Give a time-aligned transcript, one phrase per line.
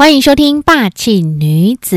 [0.00, 1.96] 欢迎收听《霸气女子》。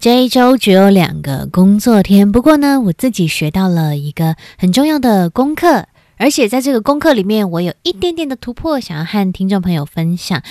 [0.00, 5.86] 这一周只有两个工作天，不过呢，我自己学到了一个很重要的功课，
[6.16, 10.42] 而且在这个功课里面，我有一点点的突破，想要和听众朋友分享。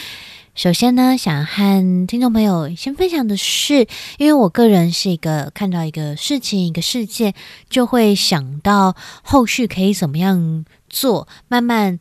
[0.56, 3.88] 首先呢，想和听众朋友先分享的是，
[4.18, 7.34] 因为我个人是一个看到一个事情、一个事件，
[7.70, 12.00] 就会想到后续可以怎么样做，慢慢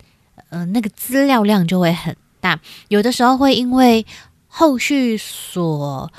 [0.50, 4.06] 呃，那个资料量就会很大，有的时候会因为。
[4.56, 6.12] 后续所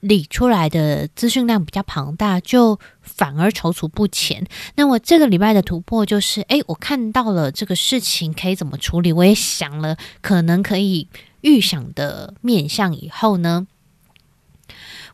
[0.00, 4.44] 理出来的资讯量比较庞大，就反而踌躇不前。
[4.74, 11.06] 那我这个礼拜的突破就是，哎，我看到了这个事情可以怎么处理，我也想了可能可以
[11.42, 12.92] 预想的面向。
[12.92, 13.68] 以后呢，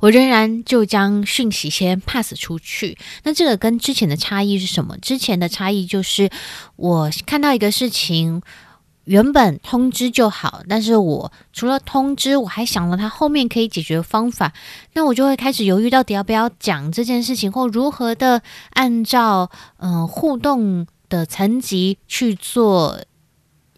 [0.00, 2.96] 我仍然就将讯息先 pass 出去。
[3.24, 4.96] 那这个跟之前的差异是什么？
[4.96, 6.30] 之前的差异就是
[6.76, 8.40] 我看到一个事情。
[9.10, 14.52] 原本通知就好，但是我除了通知，我还想了他后面可以解决方法，
[14.92, 23.00] 那我就会开始犹豫，到底要不要讲这件事情，或如何的按照嗯互动的层级去做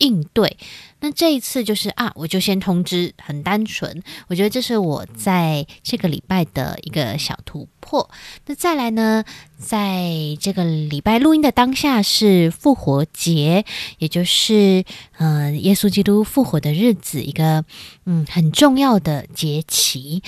[0.03, 0.57] 应对。
[1.01, 4.03] 那这一次就是啊，我就先通知，很单纯。
[4.29, 8.09] 我觉得这是我在这个礼拜的一个小突破。
[8.47, 9.25] 那再来呢，
[9.59, 13.65] 在这个礼拜录音的当下是复活节，
[13.99, 14.85] 也就是
[15.19, 17.65] 呃耶稣基督复活的日子，一个
[18.07, 20.23] 嗯很重要的节期。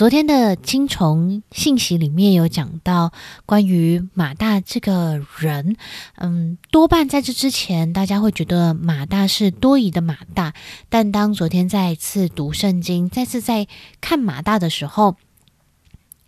[0.00, 3.12] 昨天的金虫信息里面有讲到
[3.44, 5.76] 关于马大这个人，
[6.14, 10.54] 嗯，多半在这之前，大家会觉得马大是多疑的马大，
[10.88, 13.68] 但当昨天再次读圣经，再次在
[14.00, 15.16] 看马大的时候，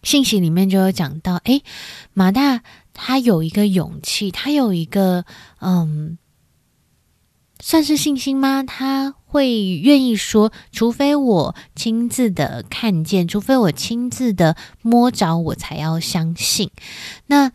[0.03, 1.63] 信息里面就有讲到，诶，
[2.13, 2.61] 马大
[2.93, 5.25] 他有一个勇气，他有一个
[5.61, 6.19] 嗯。
[7.65, 8.65] 算是信心吗？
[8.65, 16.73] 他会愿意说，除非我亲自的看见，除非我亲自的摸着，我才要相信。
[17.27, 17.53] 那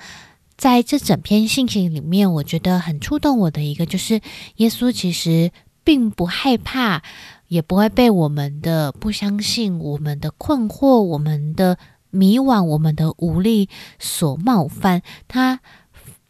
[0.55, 4.21] 在这整篇信息里面，我觉得很触动我的一个，就是
[4.55, 5.51] 耶稣其实
[5.83, 7.03] 并不害怕，
[7.49, 11.77] 也不会被我们的不相信、我们的困惑、我们的
[12.11, 13.67] 迷惘、我们的无力
[13.99, 15.01] 所冒犯。
[15.27, 15.59] 他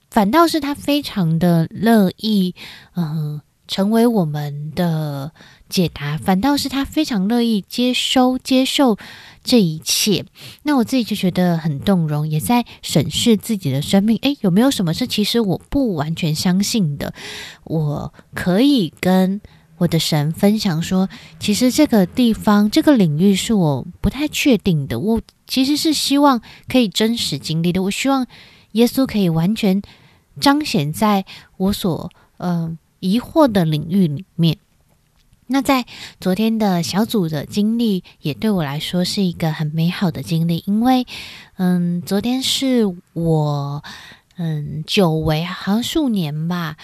[0.09, 2.55] 反倒是他非常的乐意，
[2.95, 3.39] 嗯。
[3.67, 5.31] 成为我们的
[5.67, 8.97] 解答，反倒是他非常乐意接收、接受
[9.43, 10.25] 这一切。
[10.63, 14.17] 那我自己就觉得很动容，也在审视自己的生命。
[14.21, 17.13] 诶，有没有什么是其实我不完全相信的？
[17.65, 19.41] 我可以跟
[19.79, 24.99] 我的神分享说，其实这个地方、这个领域是我不太确定的。
[24.99, 27.83] 我其实是希望可以真实经历的。
[27.83, 28.25] 我希望
[28.71, 29.81] 耶稣可以完全
[30.39, 31.25] 彰显在
[31.57, 32.77] 我所嗯。
[33.07, 34.57] 疑惑的领域里面，
[35.47, 35.85] 那在
[36.19, 41.07] 昨天的小组的经历也对我来说是一个很美好的经历，因为，
[41.55, 43.83] 嗯，昨天是我，
[44.35, 46.75] 嗯，久违好像数年吧，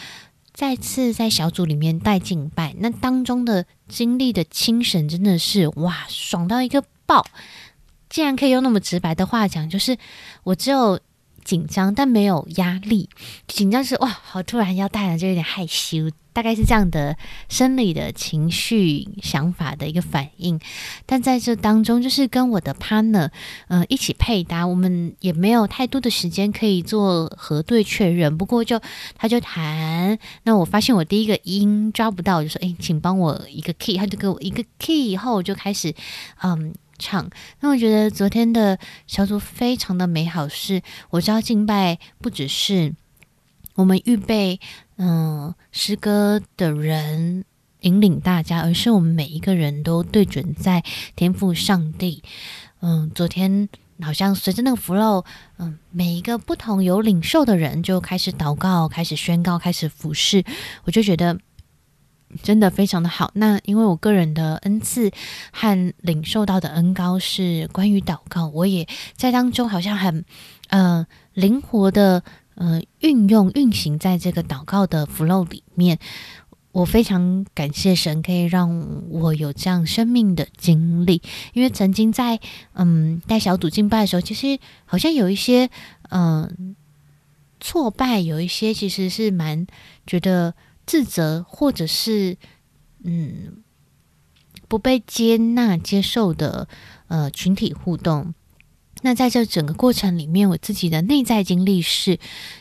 [0.54, 7.26] 再次在小组里面带敬拜，那当中的经历的清神真的是哇，爽到一个爆！
[8.10, 9.98] 竟然可以用那么直白的话讲，就是
[10.44, 11.00] 我只有。
[11.44, 13.10] 紧张，但没有压力。
[13.48, 17.18] 紧张是哇，好突然要带了，就有点害羞，大概是这样的
[17.50, 20.60] 生理的情绪、想法的一个反应。
[21.06, 23.30] 但在这当中，就是跟我的 partner
[23.68, 28.38] 嗯一起配搭，我们也没有太多的时间可以做核对确认。
[28.38, 28.80] 不过就
[29.16, 35.94] 他就弹，那我发现我第一个音抓不到，就说哎，请帮我一个 key，他就给我一个 key，以后我就开始
[36.42, 36.74] 嗯。
[37.04, 40.48] 唱，那我觉得昨天的小组非常的美好。
[40.48, 42.94] 是我知道敬拜不只是
[43.76, 44.62] 我们预备
[44.96, 47.44] 嗯诗歌的人
[47.82, 50.82] 引领大家，而是我们每一个人都对准在
[51.18, 52.24] 天赋上帝。
[52.80, 53.68] 嗯，昨天
[54.02, 55.26] 好像随着那个 flow，
[55.58, 60.46] 嗯，每一个不同有领受的人就开始祷告，开始宣告，开始服侍，
[60.86, 61.38] 我就觉得。
[62.42, 63.32] 真的非常的好。
[63.36, 65.12] 那因为我个人的恩赐
[65.52, 70.26] 和领受到的恩高是关于祷告，我也在当中好像很
[70.70, 72.24] 呃灵活的
[72.56, 76.00] 呃运用运行在这个祷告的 flow 里面。
[76.72, 81.22] 我非常感谢神可以让我有这样生命的经历，
[81.54, 82.40] 因为曾经在
[82.74, 85.70] 嗯带小组敬拜的时候，其实好像有一些
[86.10, 86.76] 嗯
[87.60, 89.68] 挫败，有一些其实是蛮
[90.08, 90.56] 觉得。
[90.86, 92.38] 自责，或者是
[93.04, 93.64] 嗯
[94.68, 96.68] 不被接纳、接受的
[97.08, 98.34] 呃群体互动，
[99.04, 102.18] 那在这整个过程里面，我自己的内在经历是，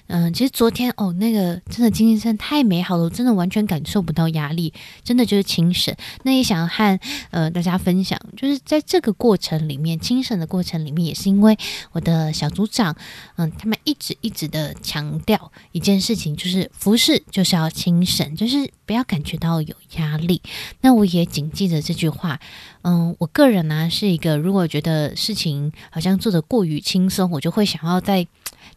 [0.09, 4.75] 嗯，其实昨天哦，那个真的精神太美好了，我真的完全感受不到压力，
[5.05, 5.97] 真的就是清神。
[6.25, 6.99] 那也想和
[7.31, 11.57] 呃大家分享，就是在这个过程里面，清神的过程里面，也是因为
[11.93, 12.97] 我的小组长，
[13.37, 20.43] 嗯，他们一直一直的强调一件事情，就是服饰就是要清神，就是不要感觉到有压力。
[20.81, 22.41] 那我也谨记着这句话。
[22.83, 28.27] 嗯，我个人呢是一个，如果觉得事情好像做的过于轻松，我就会想要再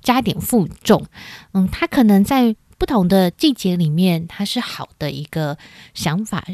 [0.02, 1.06] 加点负重。
[1.54, 5.58] 嗯，它可能在不同的季节里面，它是好的一个
[5.94, 6.46] 想法，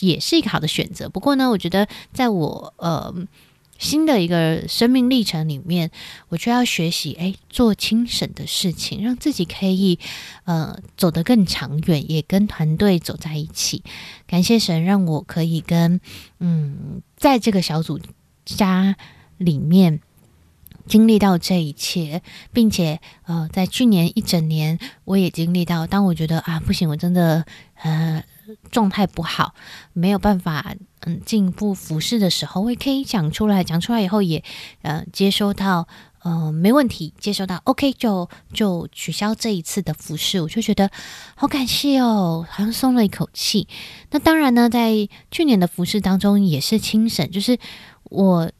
[0.00, 1.08] 也是一个好的选择。
[1.08, 3.14] 不过呢，我觉得在我呃。
[3.78, 5.90] 新的一个生命历程里面，
[6.28, 9.98] 我就要学习哎，做清省的事情，让自己可以
[10.44, 13.82] 呃走得更长远，也跟团队走在一起。
[14.26, 16.00] 感谢神，让我可以跟
[16.40, 18.00] 嗯，在这个小组
[18.44, 18.96] 家
[19.36, 20.00] 里面
[20.88, 27.44] 经历到这一切，并且呃，在去年一整年，我也经历到，当我觉得啊不行，我真的
[27.82, 28.24] 呃。
[28.70, 29.54] 状态不好，
[29.92, 33.62] 没有办法嗯进一步服侍的时候，我也可以讲出来。
[33.62, 34.42] 讲出来以后也
[34.80, 35.86] 呃接收到，
[36.22, 40.90] 呃没问题，接收到 OK 就就取消这一次的服侍，我就觉得
[41.34, 43.68] 好感谢哦，好像松了一口气。
[44.12, 47.58] 那当然呢，在去年的服侍当中也是清省，就是
[48.04, 48.50] 我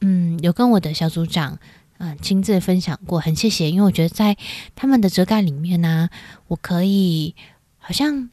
[0.00, 1.58] 嗯有跟我的小组长
[1.98, 4.36] 嗯亲自分享过，很谢谢，因为我觉得在
[4.74, 6.08] 他们的遮盖里面呢，
[6.48, 7.34] 我可以
[7.78, 8.30] 好像。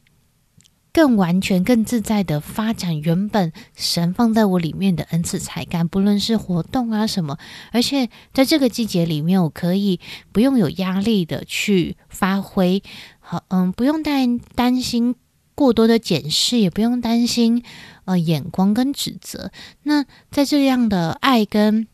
[0.94, 7.38] 更完全、更自在的发展原本神放在我里面的恩赐才干，不论是活动啊什么，
[7.70, 10.00] 而且在这个季节里面，我可以
[10.32, 12.82] 不用有压力的去发挥，
[13.20, 15.14] 好，嗯，不用担担心
[15.62, 17.62] 过多的检视，也不用担心
[18.04, 19.52] 呃眼光跟指责。
[19.84, 21.86] 那在这样的爱跟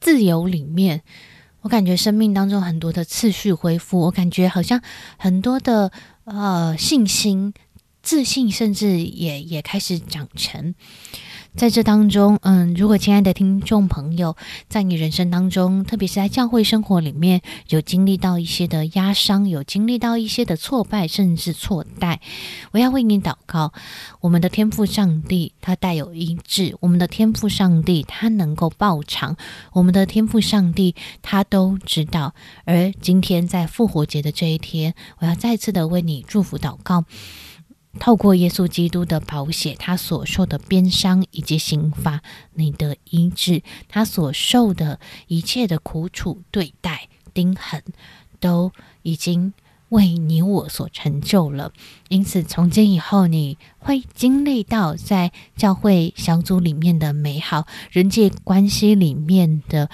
[0.00, 1.02] 自由里面，
[1.62, 4.80] 我感觉生命当中很多的次序恢复，我感觉好像
[5.18, 5.90] 很多的。
[6.24, 7.52] 呃，信心、
[8.02, 10.76] 自信，甚至也也开始长成。
[11.56, 14.36] 在这当中，嗯，如果亲爱的听众朋友，
[14.68, 22.20] 在你人生当中，特别是在教会生活里面，有经历到一些的压伤，有经历到一些的挫败，甚至错待，
[22.70, 23.72] 我要为你祷告。
[24.20, 29.34] 我们的天赋上帝，他带有医治；我们的天赋上帝，他能够报偿；
[29.72, 32.34] 我们的天赋上帝，他都知道。
[32.64, 37.04] 而今天在复活节的这一天，我要再次的为你祝福祷告。
[37.98, 42.22] 透过耶稣基督的宝血，他所受的鞭伤以及刑罚，
[42.54, 47.82] 你的医治，他所受的一切的苦楚、对待、钉痕，
[48.38, 48.70] 都
[49.02, 49.52] 已经
[49.88, 51.72] 为你我所成就了。
[52.08, 59.90] 因此，从今以后，你会经历到在教会小组里面的美好，人际关系里面的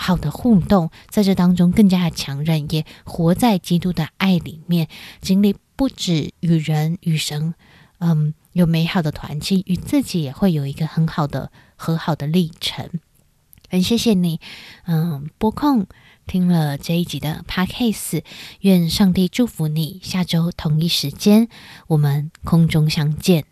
[0.00, 4.88] 好的互动，在这当中更加的强韧，也活在基督的爱里面，
[5.20, 5.54] 经历。
[5.76, 7.54] 不止与人与神，
[8.00, 12.90] 嗯，有美好的团契，与自己也会有一个很好的和好的历程。
[13.70, 14.40] 很谢谢你，
[14.84, 15.86] 嗯，播控
[16.26, 18.22] 听了这一集的 podcast，
[18.60, 20.00] 愿上帝祝福你。
[20.02, 21.48] 下周同一时间，
[21.86, 23.46] 我们空中相见。